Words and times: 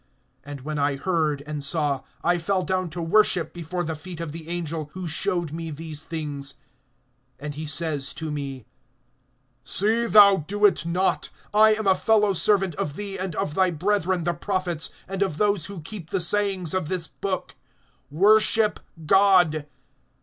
And 0.43 0.61
when 0.61 0.79
I 0.79 0.95
heard 0.95 1.43
and 1.45 1.61
saw, 1.63 2.01
I 2.23 2.39
fell 2.39 2.63
down 2.63 2.89
to 2.89 3.01
worship 3.03 3.53
before 3.53 3.83
the 3.83 3.93
feet 3.93 4.19
of 4.19 4.31
the 4.31 4.49
angel, 4.49 4.89
who 4.95 5.07
showed 5.07 5.51
me 5.51 5.69
these 5.69 6.05
things. 6.05 6.55
(9)And 7.39 7.53
he 7.53 7.67
says 7.67 8.11
to 8.15 8.31
me: 8.31 8.65
See 9.63 10.07
thou 10.07 10.37
do 10.37 10.65
it 10.65 10.87
not. 10.87 11.29
I 11.53 11.75
am 11.75 11.85
a 11.85 11.93
fellow 11.93 12.33
servant 12.33 12.73
of 12.77 12.95
thee 12.95 13.19
and 13.19 13.35
of 13.35 13.53
thy 13.53 13.69
brethren 13.69 14.23
the 14.23 14.33
prophets, 14.33 14.89
and 15.07 15.21
of 15.21 15.37
those 15.37 15.67
who 15.67 15.81
keep 15.81 16.09
the 16.09 16.19
sayings 16.19 16.73
of 16.73 16.87
this 16.87 17.05
book; 17.05 17.53
worship 18.09 18.79
God. 19.05 19.67